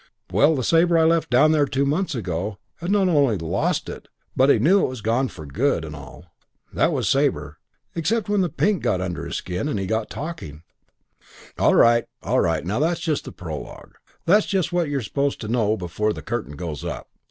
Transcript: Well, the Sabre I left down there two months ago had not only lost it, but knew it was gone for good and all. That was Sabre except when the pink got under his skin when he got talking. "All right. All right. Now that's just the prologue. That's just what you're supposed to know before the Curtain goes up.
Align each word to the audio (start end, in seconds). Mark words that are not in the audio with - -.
Well, 0.31 0.55
the 0.55 0.63
Sabre 0.63 0.97
I 0.97 1.03
left 1.03 1.29
down 1.29 1.51
there 1.51 1.67
two 1.67 1.85
months 1.85 2.15
ago 2.15 2.57
had 2.77 2.89
not 2.89 3.07
only 3.07 3.37
lost 3.37 3.87
it, 3.87 4.07
but 4.35 4.47
knew 4.59 4.83
it 4.83 4.87
was 4.89 4.99
gone 5.01 5.27
for 5.27 5.45
good 5.45 5.85
and 5.85 5.95
all. 5.95 6.25
That 6.73 6.91
was 6.91 7.07
Sabre 7.07 7.59
except 7.93 8.27
when 8.27 8.41
the 8.41 8.49
pink 8.49 8.81
got 8.81 8.99
under 8.99 9.27
his 9.27 9.35
skin 9.35 9.67
when 9.67 9.77
he 9.77 9.85
got 9.85 10.09
talking. 10.09 10.63
"All 11.59 11.75
right. 11.75 12.05
All 12.23 12.39
right. 12.39 12.65
Now 12.65 12.79
that's 12.79 12.99
just 13.01 13.25
the 13.25 13.31
prologue. 13.31 13.93
That's 14.25 14.47
just 14.47 14.73
what 14.73 14.89
you're 14.89 15.01
supposed 15.03 15.39
to 15.41 15.47
know 15.47 15.77
before 15.77 16.13
the 16.13 16.23
Curtain 16.23 16.55
goes 16.55 16.83
up. 16.83 17.07